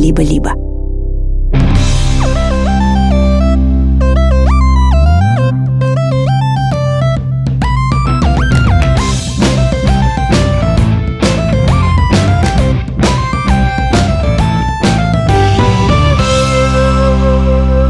[0.00, 0.54] либо-либо.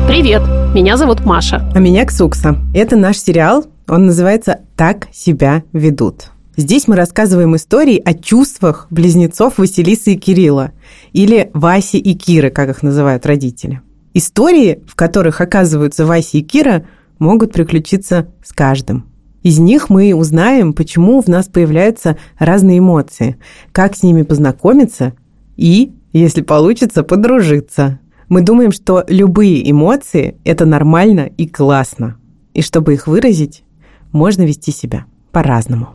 [0.08, 0.42] Привет,
[0.74, 1.62] меня зовут Маша.
[1.74, 2.56] А меня Ксукса.
[2.74, 6.30] Это наш сериал, он называется «Так себя ведут».
[6.60, 10.72] Здесь мы рассказываем истории о чувствах близнецов Василисы и Кирилла,
[11.14, 13.80] или Васи и Киры, как их называют родители.
[14.12, 16.84] Истории, в которых оказываются Вася и Кира,
[17.18, 19.06] могут приключиться с каждым.
[19.42, 23.38] Из них мы узнаем, почему в нас появляются разные эмоции,
[23.72, 25.14] как с ними познакомиться
[25.56, 28.00] и, если получится, подружиться.
[28.28, 32.18] Мы думаем, что любые эмоции– это нормально и классно.
[32.52, 33.64] И чтобы их выразить,
[34.12, 35.94] можно вести себя по-разному.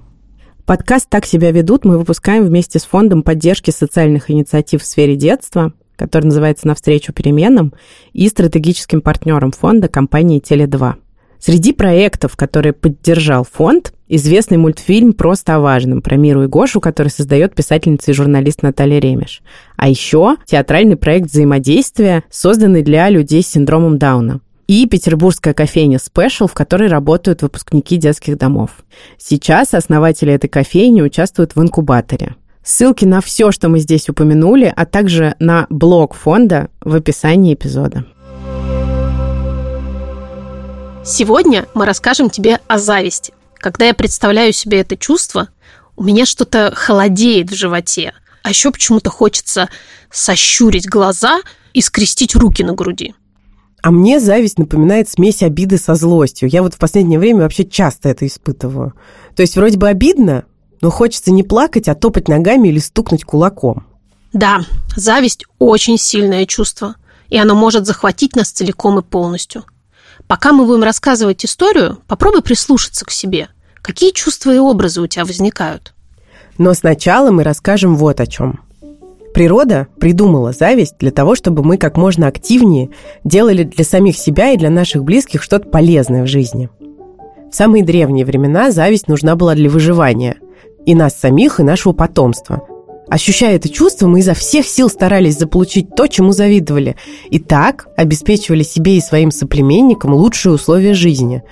[0.65, 5.73] Подкаст «Так себя ведут» мы выпускаем вместе с Фондом поддержки социальных инициатив в сфере детства,
[5.95, 7.71] который называется «Навстречу переменам»,
[8.13, 10.95] и стратегическим партнером фонда компании «Теле2».
[11.37, 17.09] Среди проектов, которые поддержал фонд, известный мультфильм «Просто о важном» про Миру и Гошу, который
[17.09, 19.43] создает писательница и журналист Наталья Ремеш.
[19.77, 24.41] А еще театральный проект взаимодействия, созданный для людей с синдромом Дауна.
[24.67, 28.71] И петербургская кофейня Special, в которой работают выпускники детских домов.
[29.17, 32.35] Сейчас основатели этой кофейни участвуют в инкубаторе.
[32.63, 38.05] Ссылки на все, что мы здесь упомянули, а также на блог фонда в описании эпизода.
[41.05, 43.33] Сегодня мы расскажем тебе о зависти.
[43.53, 45.49] Когда я представляю себе это чувство,
[45.95, 49.69] у меня что-то холодеет в животе, а еще почему-то хочется
[50.09, 51.41] сощурить глаза
[51.73, 53.13] и скрестить руки на груди.
[53.85, 56.49] А мне зависть напоминает смесь обиды со злостью.
[56.49, 58.93] Я вот в последнее время вообще часто это испытываю.
[59.35, 60.45] То есть вроде бы обидно,
[60.81, 63.85] но хочется не плакать, а топать ногами или стукнуть кулаком.
[64.33, 64.61] Да,
[64.95, 66.95] зависть очень сильное чувство,
[67.29, 69.63] и оно может захватить нас целиком и полностью–
[70.27, 73.49] Пока мы будем рассказывать историю, попробуй прислушаться к себе.
[73.81, 75.93] Какие чувства и образы у тебя возникают?
[76.57, 78.61] Но сначала мы расскажем вот о чем.
[79.35, 82.89] Природа придумала зависть для того, чтобы мы как можно активнее
[83.25, 86.69] делали для самих себя и для наших близких что-то полезное в жизни.
[87.51, 90.37] В самые древние времена зависть нужна была для выживания
[90.85, 92.61] и нас самих, и нашего потомства–
[93.07, 96.95] Ощущая это чувство, мы изо всех сил старались заполучить то, чему завидовали,
[97.29, 101.43] и так обеспечивали себе и своим соплеменникам лучшие условия жизни.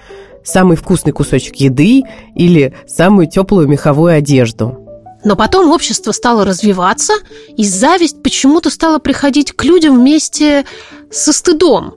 [0.44, 2.02] Самый вкусный кусочек еды
[2.34, 4.83] или самую теплую меховую одежду.
[5.24, 7.14] Но потом общество стало развиваться,
[7.56, 10.66] и зависть почему-то стала приходить к людям вместе
[11.12, 11.96] со стыдом.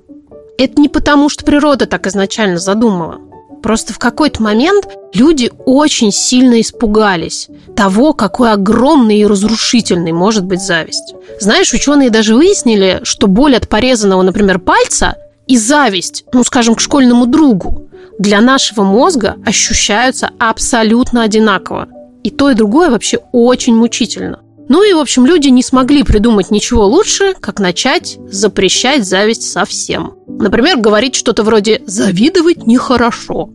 [0.59, 3.19] Это не потому, что природа так изначально задумала.
[3.63, 10.61] Просто в какой-то момент люди очень сильно испугались того, какой огромный и разрушительный может быть
[10.61, 11.15] зависть.
[11.41, 15.17] Знаешь, ученые даже выяснили, что боль от порезанного, например, пальца
[15.49, 17.89] и зависть, ну, скажем, к школьному другу,
[18.19, 21.89] для нашего мозга ощущаются абсолютно одинаково.
[22.27, 24.41] И то, и другое вообще очень мучительно.
[24.69, 30.15] Ну и, в общем, люди не смогли придумать ничего лучше, как начать запрещать зависть совсем.
[30.27, 33.51] Например, говорить что-то вроде «завидовать нехорошо».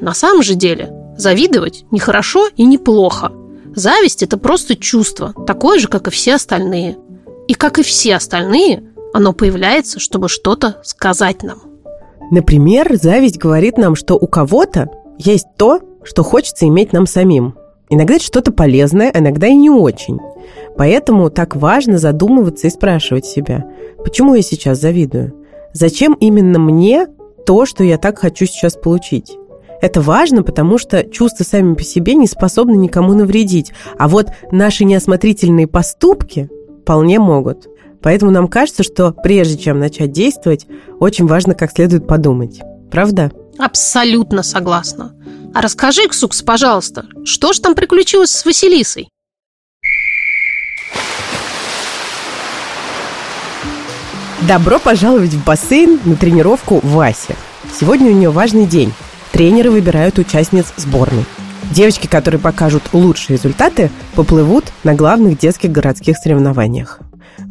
[0.00, 3.30] На самом же деле, завидовать нехорошо и неплохо.
[3.76, 6.96] Зависть– это просто чувство, такое же, как и все остальные.
[7.46, 11.58] И как и все остальные, оно появляется, чтобы что-то сказать нам.
[12.30, 17.56] Например, зависть говорит нам, что у кого-то есть то, что хочется иметь нам самим.
[17.90, 20.18] Иногда это что-то полезное, иногда и не очень.
[20.76, 23.64] Поэтому так важно задумываться и спрашивать себя,
[24.02, 25.34] почему я сейчас завидую?
[25.72, 27.06] Зачем именно мне
[27.46, 29.36] то, что я так хочу сейчас получить?
[29.82, 34.84] Это важно, потому что чувства сами по себе не способны никому навредить, а вот наши
[34.84, 36.48] неосмотрительные поступки
[36.82, 37.68] вполне могут.
[38.00, 40.66] Поэтому нам кажется, что прежде чем начать действовать,
[41.00, 42.60] очень важно как следует подумать.
[42.90, 43.30] Правда?
[43.58, 45.14] Абсолютно согласна.
[45.54, 49.08] А расскажи, Ксукс, пожалуйста, что ж там приключилось с Василисой?
[54.48, 57.36] Добро пожаловать в бассейн на тренировку Васе.
[57.78, 58.92] Сегодня у нее важный день.
[59.32, 61.24] Тренеры выбирают участниц сборной.
[61.70, 67.00] Девочки, которые покажут лучшие результаты, поплывут на главных детских городских соревнованиях.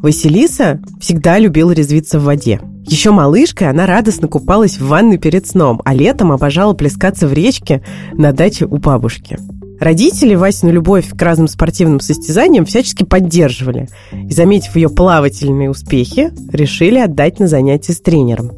[0.04, 2.60] Василиса всегда любила резвиться в воде.
[2.86, 7.82] Еще малышкой она радостно купалась в ванной перед сном, а летом обожала плескаться в речке
[8.12, 9.40] на даче у бабушки.
[9.80, 17.00] Родители Васину любовь к разным спортивным состязаниям всячески поддерживали и, заметив ее плавательные успехи, решили
[17.00, 18.52] отдать на занятия с тренером.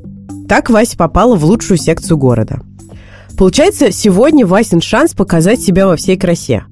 [0.49, 2.61] Так Вася попала в лучшую секцию города.
[3.37, 6.65] Получается, сегодня Васин шанс показать себя во всей красе.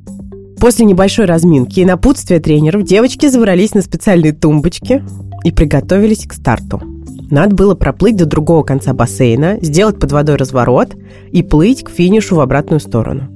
[0.63, 5.04] После небольшой разминки и напутствия тренеров девочки забрались на специальные тумбочки,
[5.44, 6.81] и приготовились к старту.
[7.30, 10.95] Надо было проплыть до другого конца бассейна, сделать под водой разворот
[11.33, 13.27] и плыть к финишу в обратную сторону.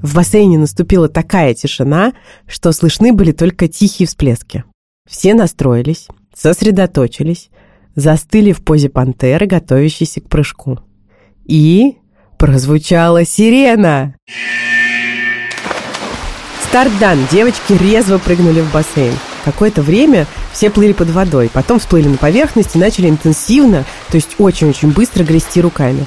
[0.00, 2.14] В бассейне наступила такая тишина,
[2.46, 4.64] что слышны были только тихие всплески.
[5.06, 7.50] Все настроились, сосредоточились,
[7.96, 10.80] застыли в позе пантеры, готовящейся к прыжку.
[11.44, 11.98] И
[12.38, 14.14] прозвучала сирена.
[14.26, 14.81] Старт
[16.98, 19.12] дан, девочки резво прыгнули в бассейн.
[19.44, 24.36] Какое-то время все плыли под водой, потом всплыли на поверхность и начали интенсивно, то есть
[24.38, 26.06] очень-очень быстро грести руками.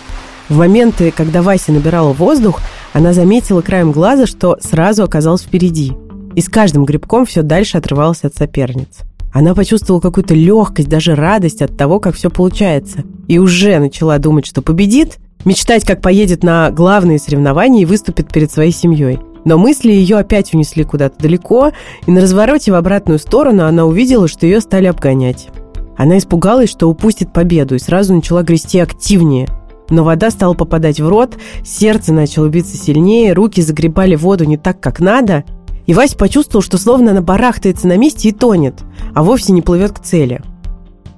[0.50, 2.62] В моменты, когда Вася набирала воздух,
[2.94, 5.94] она заметила краем глаза, что сразу оказалась впереди.
[6.34, 9.02] И с каждым грибком все дальше отрывалась от соперниц.
[9.32, 13.04] Она почувствовала какую-то легкость, даже радость от того, как все получается.
[13.28, 18.52] И уже начала думать, что победит, мечтать, как поедет на главные соревнования и выступит перед
[18.52, 19.20] своей семьей.
[19.45, 21.71] Но мысли ее опять унесли куда-то далеко,
[22.06, 25.50] и на развороте в обратную сторону она увидела, что ее стали обгонять.
[25.95, 29.47] Она испугалась, что упустит победу, и сразу начала грести активнее.
[29.89, 34.80] Но вода стала попадать в рот, сердце начало биться сильнее, руки загребали воду не так,
[34.80, 35.44] как надо,
[35.86, 38.81] и Вася почувствовал, что словно она барахтается на месте и тонет,
[39.13, 40.42] а вовсе не плывет к цели.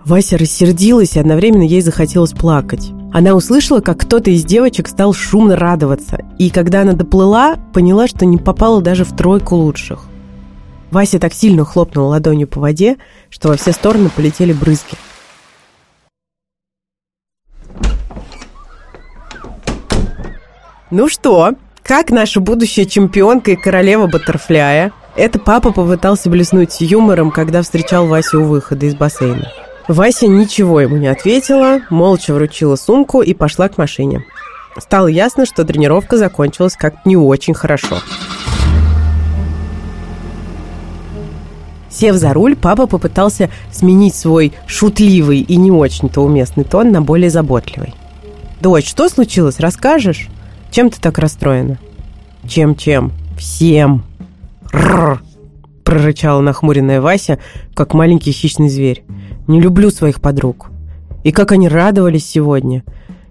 [0.04, 2.92] Вася рассердилась, и одновременно ей захотелось плакать.
[3.14, 8.26] Она услышала, как кто-то из девочек стал шумно радоваться, и когда она доплыла, поняла, что
[8.26, 10.06] не попала даже в тройку лучших.
[10.92, 12.98] Вася так сильно хлопнула ладонью по воде,
[13.30, 14.96] что во все стороны полетели брызги.
[20.90, 21.54] «Ну что,
[21.84, 24.94] как наша будущая чемпионка и королева Баттерфляя?
[25.16, 29.52] Это папа попытался блеснуть юмором, когда встречал Васю у выхода из бассейна.
[29.88, 34.26] Вася ничего ему не ответила, молча вручила сумку и пошла к машине.
[34.78, 37.98] Стало ясно, что тренировка закончилась как-то не очень хорошо.
[41.90, 47.30] Сев за руль, папа попытался сменить свой шутливый и не очень-то уместный тон на более
[47.30, 47.96] заботливый.
[48.62, 49.60] «Дочь, что случилось?
[49.60, 50.30] Расскажешь?»
[50.72, 51.80] Чем ты так расстроена?
[52.48, 53.12] Чем-чем?
[53.38, 54.04] Всем.
[54.72, 55.22] Рррр,
[55.84, 57.40] прорычала нахмуренная Вася,
[57.74, 59.04] как маленький хищный зверь.
[59.48, 60.70] Не люблю своих подруг.
[61.24, 62.84] И как они радовались сегодня.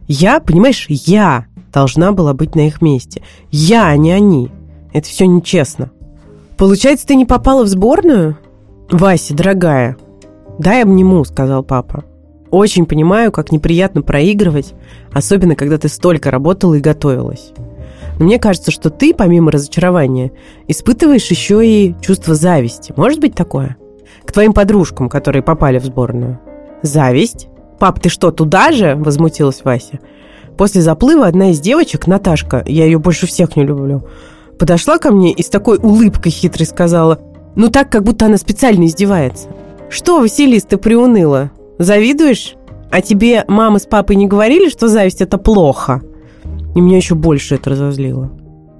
[0.08, 3.22] Я, понимаешь, я должна была быть на их месте.
[3.50, 4.50] Я, а не они.
[4.92, 5.90] Это все нечестно.
[6.56, 8.38] Получается, ты не попала в сборную?
[8.90, 9.96] Вася, дорогая,
[10.58, 12.04] дай обниму, сказал папа.
[12.50, 14.74] Очень понимаю, как неприятно проигрывать,
[15.12, 17.52] особенно когда ты столько работала и готовилась.
[18.18, 20.32] Но мне кажется, что ты, помимо разочарования,
[20.68, 22.94] испытываешь еще и чувство зависти.
[22.96, 23.76] Может быть такое?
[24.26, 26.40] К твоим подружкам, которые попали в сборную.
[26.82, 27.48] Зависть?
[27.78, 28.96] Пап, ты что, туда же?
[28.96, 30.00] Возмутилась Вася.
[30.56, 34.04] После заплыва одна из девочек, Наташка, я ее больше всех не люблю,
[34.58, 37.20] подошла ко мне и с такой улыбкой хитрой сказала,
[37.54, 39.48] ну так, как будто она специально издевается.
[39.90, 41.50] Что, Василис, ты приуныла?
[41.78, 42.56] Завидуешь?
[42.90, 46.02] А тебе мама с папой не говорили, что зависть– это плохо?»
[46.74, 48.30] И меня еще больше это разозлило.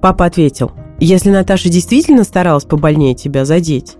[0.01, 3.97] Папа ответил, «Если Наташа действительно старалась побольнее тебя задеть,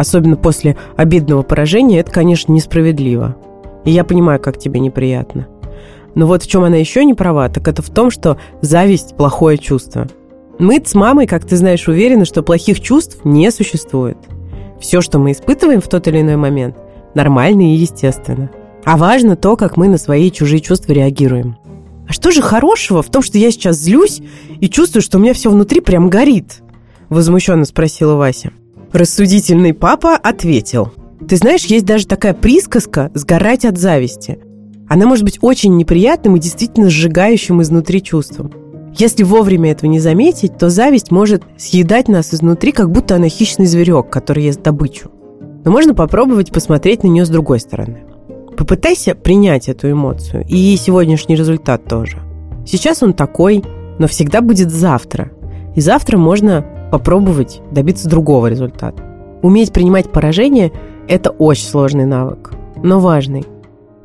[0.00, 3.36] особенно после обидного поражения, это, конечно, несправедливо.
[3.84, 5.46] И я понимаю, как тебе неприятно.
[6.14, 9.58] Но вот в чем она еще не права, так это в том, что зависть– плохое
[9.58, 10.08] чувство.
[10.58, 14.18] Мы с мамой, как ты знаешь, уверены, что плохих чувств не существует.
[14.80, 16.76] Все, что мы испытываем в тот или иной момент–
[17.14, 18.50] нормально и естественно.
[18.84, 21.56] А важно то, как мы на свои чужие чувства реагируем.
[22.08, 24.20] А что же хорошего в том, что я сейчас злюсь
[24.60, 26.62] и чувствую, что у меня все внутри прям горит?
[27.08, 28.52] Возмущенно спросила Вася.
[28.92, 30.92] Рассудительный папа ответил.
[31.28, 34.40] Ты знаешь, есть даже такая присказка «сгорать от зависти».
[34.88, 38.52] Она может быть очень неприятным и действительно сжигающим изнутри чувством.
[38.96, 43.66] Если вовремя этого не заметить, то зависть может съедать нас изнутри, как будто она хищный
[43.66, 45.08] зверек, который ест добычу.
[45.64, 48.02] Но можно попробовать посмотреть на нее с другой стороны.
[48.56, 52.18] Попытайся принять эту эмоцию и сегодняшний результат тоже.
[52.66, 53.62] Сейчас он такой,
[54.00, 55.30] но всегда будет завтра.
[55.76, 59.02] И завтра можно попробовать добиться другого результата.
[59.42, 60.72] Уметь принимать поражение–
[61.08, 63.44] это очень сложный навык, но важный.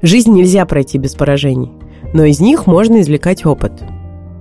[0.01, 1.71] Жизнь нельзя пройти без поражений,
[2.13, 3.83] но из них можно извлекать опыт.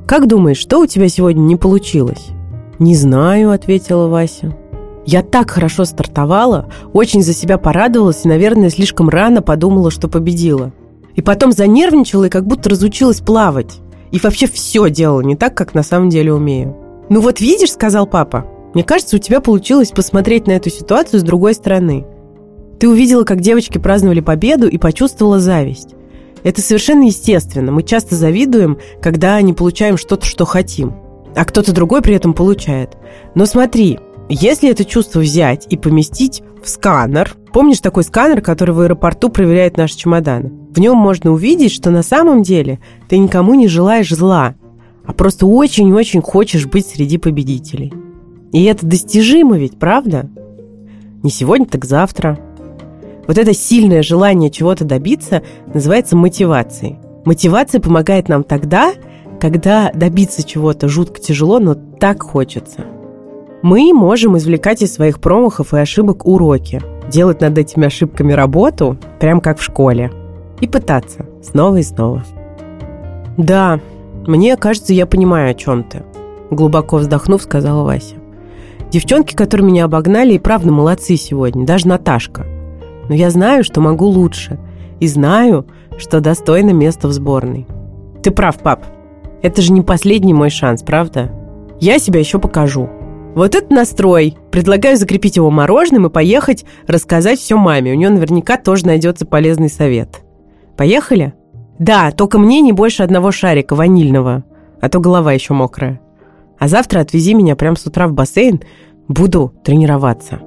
[0.06, 2.30] Как думаешь, что у тебя сегодня не получилось?
[2.78, 4.56] «Не знаю»,– ответила Вася.
[5.06, 10.72] Я так хорошо стартовала, очень за себя порадовалась и, наверное, слишком рано подумала, что победила.
[11.14, 13.80] И потом занервничала и как будто разучилась плавать.
[14.10, 16.76] И вообще все делала не так, как на самом деле умею.
[17.08, 21.22] «Ну вот видишь»,— сказал папа, «мне кажется, у тебя получилось посмотреть на эту ситуацию с
[21.22, 22.06] другой стороны.
[22.80, 25.94] Ты увидела, как девочки праздновали победу и почувствовала зависть.
[26.42, 27.72] Это совершенно естественно.
[27.72, 30.94] Мы часто завидуем, когда не получаем что-то, что хотим.
[31.34, 32.96] А кто-то другой при этом получает.
[33.34, 38.80] Но смотри, Если это чувство взять и поместить в сканер, помнишь такой сканер, который в
[38.80, 40.50] аэропорту проверяет наши чемоданы?
[40.70, 44.54] В нем можно увидеть, что на самом деле ты никому не желаешь зла,
[45.06, 47.92] а просто очень-очень хочешь быть среди победителей.
[48.52, 50.28] И это достижимо ведь, правда?
[51.22, 52.38] Не сегодня, так завтра.
[53.26, 55.42] Вот это сильное желание чего-то добиться
[55.72, 56.98] называется мотивацией.
[57.24, 58.92] Мотивация помогает нам тогда,
[59.40, 62.84] когда добиться чего-то жутко тяжело, но так хочется.
[63.62, 69.40] Мы можем извлекать из своих промахов и ошибок уроки, делать над этими ошибками работу, прям
[69.40, 70.12] как в школе,
[70.60, 72.24] и пытаться снова и снова.
[73.38, 73.80] Да,
[74.26, 76.02] мне кажется, я понимаю, о чем ты,
[76.50, 78.16] глубоко вздохнув, сказала Вася.
[78.90, 82.46] Девчонки, которые меня обогнали, и правда молодцы сегодня, даже Наташка.
[83.08, 84.58] Но я знаю, что могу лучше,
[85.00, 85.66] и знаю,
[85.98, 87.66] что достойно места в сборной.
[88.22, 88.84] Ты прав, пап.
[89.42, 91.30] Это же не последний мой шанс, правда?
[91.80, 92.88] Я себя еще покажу.
[93.34, 94.36] Вот это настрой.
[94.50, 97.92] Предлагаю закрепить его мороженым и поехать рассказать все маме.
[97.92, 100.22] У нее наверняка тоже найдется полезный совет.
[100.76, 101.34] Поехали?
[101.78, 104.44] Да, только мне не больше одного шарика ванильного,
[104.80, 106.00] а то голова еще мокрая.
[106.58, 108.62] А завтра отвези меня прямо с утра в бассейн,
[109.08, 110.40] буду тренироваться.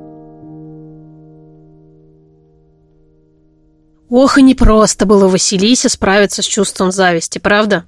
[4.10, 7.84] Ох, и непросто было Василисе справиться с чувством зависти, правда?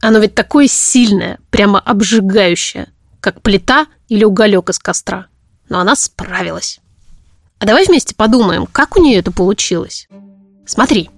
[0.00, 2.88] Оно ведь такое сильное, прямо обжигающее,
[3.20, 5.26] как плита или уголек из костра.
[5.70, 6.80] Но она справилась.
[7.58, 10.06] А давай вместе подумаем, как у нее это получилось.
[10.66, 11.10] Смотри,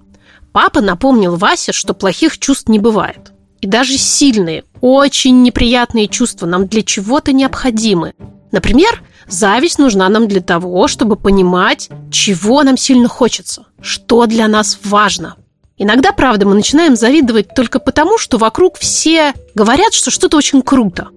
[0.51, 3.31] папа напомнил Васе, что плохих чувств не бывает.
[3.61, 8.13] И даже сильные, очень неприятные чувства нам для чего-то необходимы.
[8.51, 14.79] Например, зависть нужна нам для того, чтобы понимать, чего нам сильно хочется, что для нас
[14.83, 15.35] важно.
[15.77, 21.07] Иногда, правда, мы начинаем завидовать только потому, что вокруг все говорят, что что-то очень круто.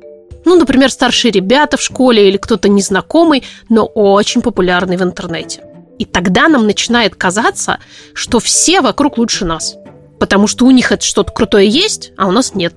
[0.45, 5.65] Ну, например, старшие ребята в школе или кто-то незнакомый, но очень популярный в интернете.
[5.99, 7.79] И тогда нам начинает казаться,
[8.15, 9.77] что все вокруг лучше нас.
[10.19, 12.75] Потому что у них это что-то крутое есть, а у нас нет.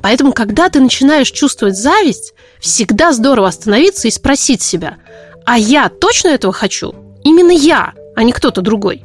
[0.00, 4.96] Поэтому, когда ты начинаешь чувствовать зависть, всегда здорово остановиться и спросить себя,
[5.44, 6.94] а я точно этого хочу?
[7.24, 9.04] Именно я, а не кто-то другой.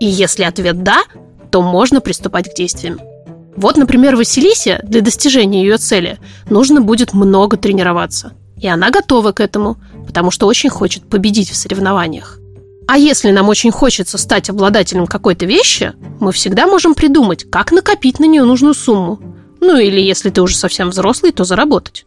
[0.00, 1.02] И если ответ «да»,
[1.50, 3.00] то можно приступать к действиям.
[3.56, 6.18] Вот, например, Василисе для достижения ее цели
[6.48, 8.32] нужно будет много тренироваться.
[8.60, 12.38] И она готова к этому, потому что очень хочет победить в соревнованиях.
[12.88, 18.18] А если нам очень хочется стать обладателем какой-то вещи, мы всегда можем придумать, как накопить
[18.18, 19.20] на нее нужную сумму.
[19.60, 22.06] Ну или если ты уже совсем взрослый, то заработать.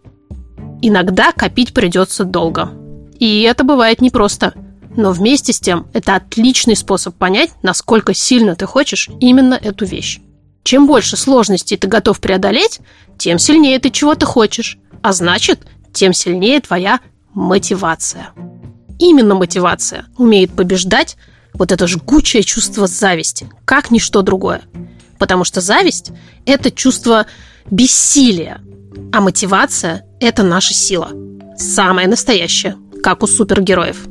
[0.81, 2.71] Иногда копить придется долго.
[3.19, 4.55] И это бывает непросто.
[4.97, 10.19] Но вместе с тем это отличный способ понять, насколько сильно ты хочешь именно эту вещь.
[10.63, 12.79] Чем больше сложностей ты готов преодолеть,
[13.19, 14.79] тем сильнее ты чего-то хочешь.
[15.03, 15.59] А значит,
[15.93, 17.01] тем сильнее твоя
[17.35, 18.31] мотивация.
[19.01, 21.17] Именно мотивация умеет побеждать
[21.55, 24.62] вот это жгучее чувство зависти, как ничто другое.
[25.17, 26.12] Потому что зависть–
[26.46, 27.25] это чувство
[27.72, 28.62] бессилия,
[29.12, 31.10] а мотивация– это наша сила.
[31.58, 34.05] Самая настоящая, как у супергероев.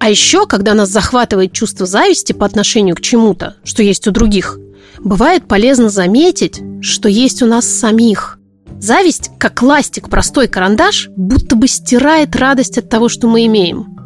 [0.00, 4.58] А еще, когда нас захватывает чувство зависти по отношению к чему-то, что есть у других,
[4.98, 8.40] бывает полезно заметить, что есть у нас самих.
[8.80, 13.96] Зависть, как ластик простой карандаш, будто бы стирает радость от того, что мы имеем.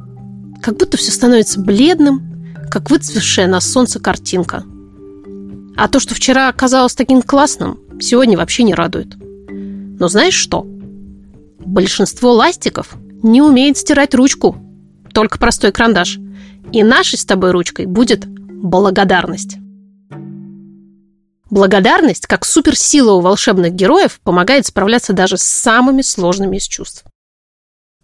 [0.63, 4.65] Как будто все становится бледным, как выцвевшая на солнце картинка.
[5.77, 9.17] А то, что вчера оказалось таким классным, сегодня вообще не радует.
[9.49, 10.67] Но знаешь что?
[11.59, 14.57] Большинство ластиков не умеет стирать ручку,
[15.13, 16.19] только простой карандаш.
[16.73, 19.57] И нашей с тобой ручкой будет благодарность.
[21.51, 27.05] Благодарность, как суперсила у волшебных героев, помогает справляться даже с самыми сложными из чувств.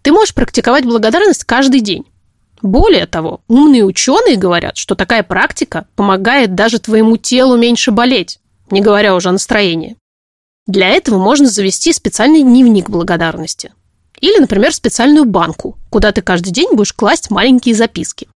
[0.02, 2.04] Ты можешь практиковать благодарность каждый день.
[2.60, 8.80] Более того, умные ученые говорят, что такая практика помогает даже твоему телу меньше болеть, не
[8.80, 9.96] говоря уже о настроении.
[10.66, 13.72] Для этого можно завести специальный дневник благодарности.
[14.20, 18.28] Или, например, специальную банку, куда ты каждый день будешь класть маленькие записки.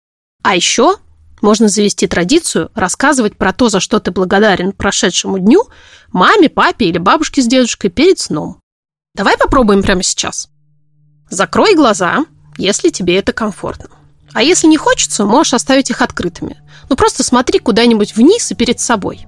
[0.42, 0.96] А еще
[1.40, 5.64] можно завести традицию рассказывать про то, за что ты благодарен прошедшему дню,
[6.12, 8.60] маме, папе или бабушке с дедушкой перед сном.
[9.14, 10.48] Давай попробуем прямо сейчас.
[11.30, 12.24] Закрой глаза,
[12.56, 13.90] если тебе это комфортно.
[14.32, 16.60] А если не хочется, можешь оставить их открытыми.
[16.88, 19.26] Ну просто смотри куда-нибудь вниз и перед собой.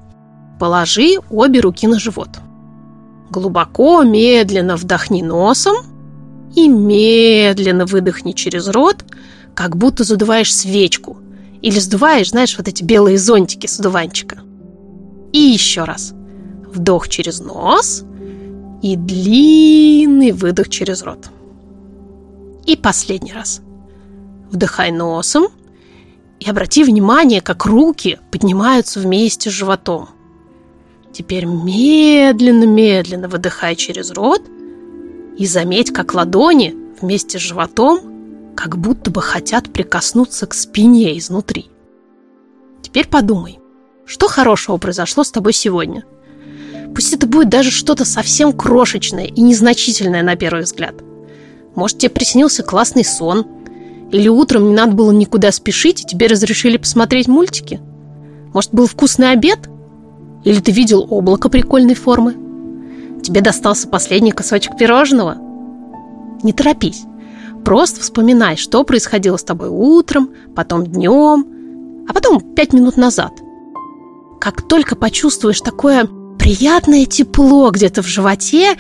[0.59, 2.29] Положи обе руки на живот.
[3.31, 5.77] Глубоко, медленно вдохни носом
[6.55, 9.05] и медленно выдохни через рот,
[9.55, 11.19] как будто задуваешь свечку.
[11.63, 14.39] Или сдуваешь, знаешь, вот эти белые зонтики с одуванчика.
[15.33, 16.13] И еще раз.
[16.73, 18.05] Вдох через нос
[18.83, 21.31] и длинный выдох через рот.
[22.67, 23.61] И последний раз.
[24.51, 25.49] Вдыхай носом
[26.39, 30.09] и обрати внимание, как руки поднимаются вместе с животом.
[31.13, 34.43] Теперь медленно-медленно выдыхай через рот
[35.37, 38.01] и заметь, как ладони вместе с животом
[38.61, 41.71] как будто бы хотят прикоснуться к спине изнутри.
[42.83, 43.59] Теперь подумай,
[44.07, 46.05] что хорошего произошло с тобой сегодня?
[46.95, 50.95] Пусть это будет даже что-то совсем крошечное и незначительное на первый взгляд.
[51.75, 53.47] Может, тебе приснился классный сон–
[54.11, 57.81] или утром не надо было никуда спешить, и тебе разрешили посмотреть мультики?
[58.53, 59.69] Может, был вкусный обед?
[60.45, 62.35] Или ты видел облако прикольной формы?
[63.23, 65.37] Тебе достался последний кусочек пирожного?
[66.43, 67.03] Не торопись.
[67.65, 73.33] Просто вспоминай, что происходило с тобой утром, потом днем, а потом пять минут назад.
[74.41, 78.77] Как только почувствуешь такое приятное тепло где-то в животе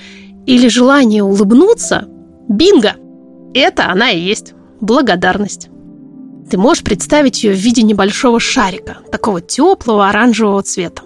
[0.47, 2.09] или желание улыбнуться,
[2.49, 2.97] бинго!
[3.53, 5.69] Это она и есть благодарность.
[6.51, 11.03] Ты можешь представить ее в виде небольшого шарика, такого теплого оранжевого цвета.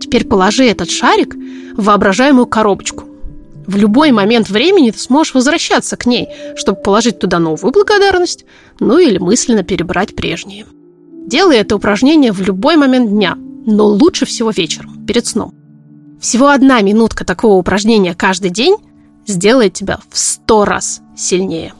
[0.00, 3.04] Теперь положи этот шарик в воображаемую коробочку.
[3.68, 8.46] В любой момент времени ты сможешь возвращаться к ней, чтобы положить туда новую благодарность,
[8.80, 10.64] ну или мысленно перебрать прежние.
[11.26, 15.52] Делай это упражнение в любой момент дня, но лучше всего вечером, перед сном.
[16.18, 18.78] Всего одна минутка такого упражнения каждый день
[19.26, 21.74] сделает тебя в сто раз сильнее.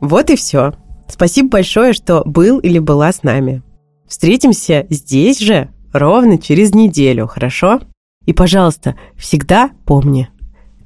[0.00, 0.72] Вот и все.
[1.08, 3.62] Спасибо большое, что был или была с нами.
[4.08, 7.80] Встретимся здесь же ровно через неделю, хорошо?
[8.26, 10.28] И, пожалуйста, всегда помни,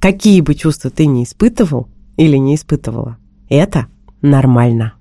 [0.00, 3.16] какие бы чувства ты не испытывал или не испытывала,
[3.48, 3.86] это
[4.22, 4.94] нормально.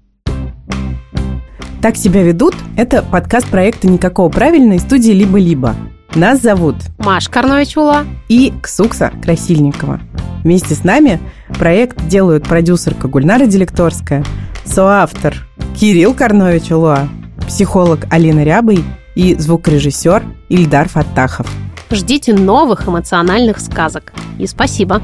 [1.81, 5.75] «Так себя ведут»– это подкаст проекта «Никакого правильной» студии «Либо-либо».
[6.15, 9.99] Нас зовут Маш Карнович-Ула и Ксукса Красильникова.
[10.43, 11.19] Вместе с нами
[11.59, 14.23] проект делают продюсерка Гульнара Делекторская,
[14.65, 15.35] соавтор
[15.79, 17.07] Кирилл Карнович Улуа,
[17.47, 18.83] психолог Алина Рябый
[19.15, 21.47] и звукорежиссер Ильдар Фаттахов.
[21.89, 24.11] Ждите новых эмоциональных сказок.
[24.37, 25.01] И спасибо.